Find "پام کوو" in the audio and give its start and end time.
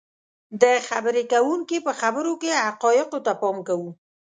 3.41-3.89